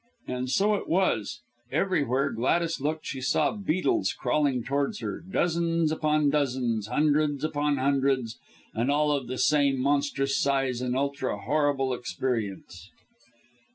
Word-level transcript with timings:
And 0.27 0.49
so 0.49 0.73
it 0.73 0.89
was. 0.89 1.41
Everywhere 1.71 2.31
Gladys 2.31 2.81
looked 2.81 3.05
she 3.05 3.21
saw 3.21 3.51
beetles 3.51 4.13
crawling 4.13 4.63
towards 4.63 4.97
her 5.01 5.19
dozens 5.21 5.91
upon 5.91 6.31
dozens, 6.31 6.87
hundreds 6.87 7.43
upon 7.43 7.77
hundreds 7.77 8.39
and 8.73 8.89
all 8.89 9.11
of 9.11 9.27
the 9.27 9.37
same 9.37 9.79
monstrous 9.79 10.35
size 10.41 10.81
and 10.81 10.95
ultra 10.97 11.37
horrible 11.37 11.93
appearance. 11.93 12.89